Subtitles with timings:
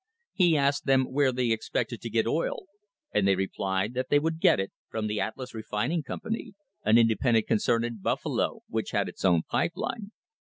[0.33, 2.65] He asked them where they ex pected to get oil,
[3.13, 7.45] and they replied that they would get it from the Atlas Refining Company, an independent
[7.45, 10.09] concern in Buffalo, which had its own pipe line.